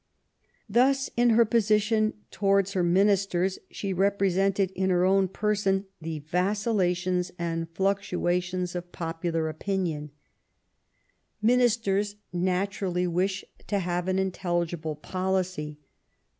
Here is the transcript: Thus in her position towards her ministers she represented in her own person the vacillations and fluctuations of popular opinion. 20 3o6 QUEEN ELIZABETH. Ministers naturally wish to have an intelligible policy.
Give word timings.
Thus 0.67 1.11
in 1.15 1.29
her 1.29 1.45
position 1.45 2.15
towards 2.31 2.73
her 2.73 2.81
ministers 2.81 3.59
she 3.69 3.93
represented 3.93 4.71
in 4.71 4.89
her 4.89 5.05
own 5.05 5.27
person 5.27 5.85
the 6.01 6.17
vacillations 6.21 7.31
and 7.37 7.69
fluctuations 7.69 8.73
of 8.73 8.91
popular 8.91 9.47
opinion. 9.47 10.05
20 10.05 10.05
3o6 10.07 10.07
QUEEN 10.07 10.61
ELIZABETH. 10.71 11.43
Ministers 11.59 12.15
naturally 12.33 13.05
wish 13.05 13.45
to 13.67 13.77
have 13.77 14.07
an 14.07 14.17
intelligible 14.17 14.95
policy. 14.95 15.77